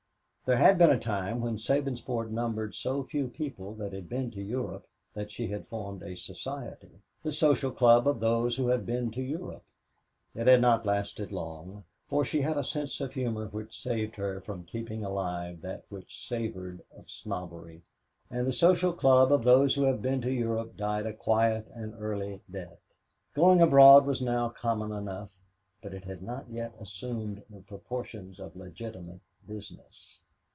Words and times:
There 0.43 0.57
had 0.57 0.77
been 0.77 0.91
a 0.91 0.99
time 0.99 1.39
when 1.39 1.57
Sabinsport 1.57 2.29
numbered 2.29 2.75
so 2.75 3.03
few 3.05 3.29
people 3.29 3.73
that 3.75 3.93
had 3.93 4.09
been 4.09 4.31
to 4.31 4.41
Europe 4.41 4.85
that 5.13 5.31
she 5.31 5.47
had 5.47 5.69
formed 5.69 6.03
a 6.03 6.13
society, 6.17 6.99
"The 7.23 7.31
Social 7.31 7.71
Club 7.71 8.05
of 8.05 8.19
Those 8.19 8.57
Who 8.57 8.67
Have 8.67 8.85
Been 8.85 9.11
to 9.11 9.21
Europe." 9.21 9.63
It 10.35 10.47
had 10.47 10.59
not 10.59 10.85
lasted 10.85 11.31
long, 11.31 11.85
for 12.09 12.25
she 12.25 12.41
had 12.41 12.57
a 12.57 12.65
sense 12.65 12.99
of 12.99 13.13
humor 13.13 13.47
which 13.47 13.79
saved 13.81 14.17
her 14.17 14.41
from 14.41 14.65
keeping 14.65 15.05
alive 15.05 15.61
that 15.61 15.85
which 15.87 16.27
savored 16.27 16.81
of 16.97 17.09
snobbery, 17.09 17.81
and 18.29 18.45
the 18.45 18.51
Social 18.51 18.91
Club 18.91 19.31
of 19.31 19.45
Those 19.45 19.75
Who 19.75 19.83
Have 19.83 20.01
Been 20.01 20.19
to 20.19 20.33
Europe 20.33 20.75
died 20.75 21.05
a 21.05 21.13
quiet 21.13 21.65
and 21.73 21.93
early 21.97 22.41
death. 22.51 22.81
Going 23.35 23.61
abroad 23.61 24.05
was 24.05 24.21
now 24.21 24.49
common 24.49 24.91
enough, 24.91 25.33
but 25.81 25.93
it 25.93 26.03
had 26.03 26.21
not 26.21 26.49
yet 26.49 26.73
assumed 26.77 27.41
the 27.49 27.61
proportions 27.61 28.37
of 28.37 28.57
legitimate 28.57 29.21
business. 29.47 30.19